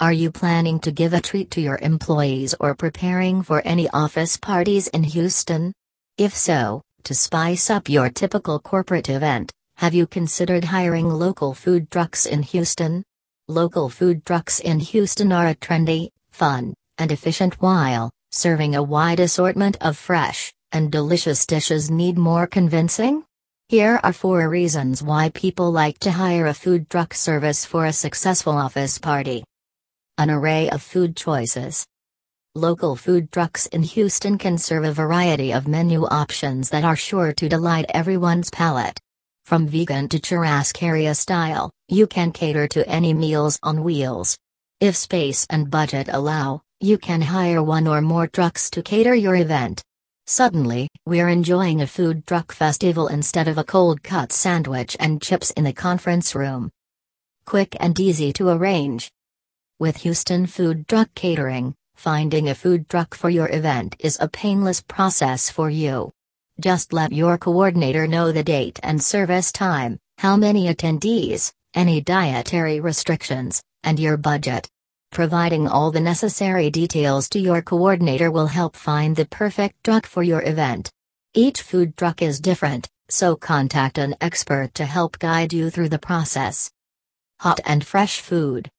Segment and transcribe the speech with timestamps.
[0.00, 4.38] Are you planning to give a treat to your employees or preparing for any office
[4.38, 5.74] parties in Houston?
[6.16, 11.90] If so, to spice up your typical corporate event, have you considered hiring local food
[11.90, 13.04] trucks in Houston?
[13.46, 19.20] Local food trucks in Houston are a trendy, fun, and efficient while serving a wide
[19.20, 23.22] assortment of fresh and delicious dishes need more convincing?
[23.68, 27.92] Here are four reasons why people like to hire a food truck service for a
[27.92, 29.44] successful office party.
[30.20, 31.86] An array of food choices.
[32.54, 37.32] Local food trucks in Houston can serve a variety of menu options that are sure
[37.32, 39.00] to delight everyone's palate.
[39.46, 44.36] From vegan to churrascaria style, you can cater to any meals on wheels.
[44.78, 49.36] If space and budget allow, you can hire one or more trucks to cater your
[49.36, 49.82] event.
[50.26, 55.50] Suddenly, we're enjoying a food truck festival instead of a cold cut sandwich and chips
[55.52, 56.70] in the conference room.
[57.46, 59.10] Quick and easy to arrange.
[59.80, 64.82] With Houston Food Truck Catering, Finding a food truck for your event is a painless
[64.82, 66.12] process for you.
[66.60, 72.78] Just let your coordinator know the date and service time, how many attendees, any dietary
[72.80, 74.68] restrictions, and your budget.
[75.12, 80.22] Providing all the necessary details to your coordinator will help find the perfect truck for
[80.22, 80.92] your event.
[81.32, 85.98] Each food truck is different, so contact an expert to help guide you through the
[85.98, 86.70] process.
[87.40, 88.70] Hot and fresh food.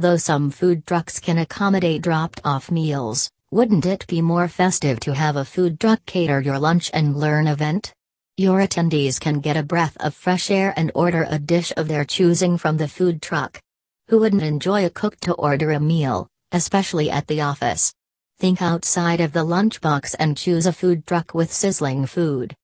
[0.00, 5.12] Though some food trucks can accommodate dropped off meals, wouldn't it be more festive to
[5.12, 7.92] have a food truck cater your lunch and learn event?
[8.36, 12.04] Your attendees can get a breath of fresh air and order a dish of their
[12.04, 13.60] choosing from the food truck.
[14.06, 17.92] Who wouldn't enjoy a cook to order a meal, especially at the office?
[18.38, 22.54] Think outside of the lunchbox and choose a food truck with sizzling food.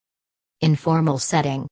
[0.61, 1.67] Informal setting.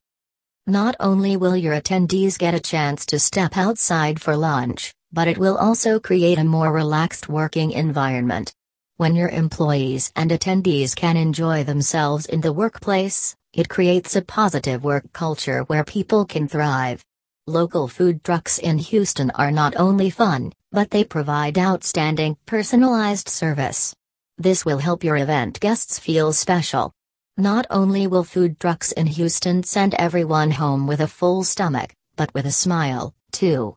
[0.66, 5.38] Not only will your attendees get a chance to step outside for lunch, but it
[5.38, 8.54] will also create a more relaxed working environment.
[8.96, 14.84] When your employees and attendees can enjoy themselves in the workplace, it creates a positive
[14.84, 17.04] work culture where people can thrive.
[17.46, 23.94] Local food trucks in Houston are not only fun, but they provide outstanding personalized service.
[24.38, 26.92] This will help your event guests feel special.
[27.36, 32.32] Not only will food trucks in Houston send everyone home with a full stomach, but
[32.34, 33.76] with a smile, too.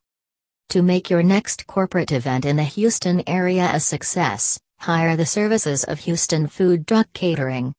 [0.70, 5.84] To make your next corporate event in the Houston area a success, hire the services
[5.84, 7.74] of Houston Food Truck Catering.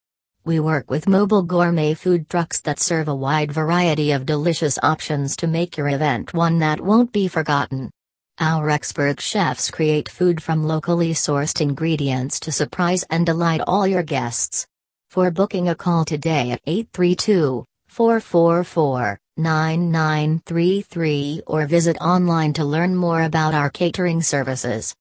[0.45, 5.37] We work with mobile gourmet food trucks that serve a wide variety of delicious options
[5.37, 7.91] to make your event one that won't be forgotten.
[8.39, 14.05] Our expert chefs create food from locally sourced ingredients to surprise and delight all your
[14.05, 14.67] guests.
[15.11, 23.23] For booking a call today at 832 444 9933 or visit online to learn more
[23.23, 24.95] about our catering services.